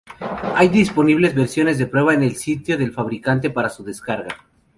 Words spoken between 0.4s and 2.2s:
Hay disponibles versiones de prueba